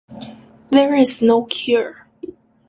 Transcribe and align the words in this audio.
There 0.71 0.95
is 0.95 1.21
no 1.21 1.43
cure. 1.43 2.07